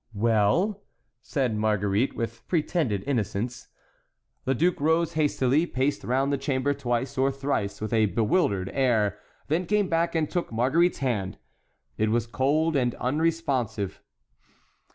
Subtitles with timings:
[0.15, 0.81] "Well?"
[1.21, 3.67] said Marguerite, with pretended innocence.
[4.45, 9.19] The duke rose hastily, paced round the chamber twice or thrice with a bewildered air,
[9.47, 11.37] then came back and took Marguerite's hand.
[11.99, 14.01] It was cold and unresponsive.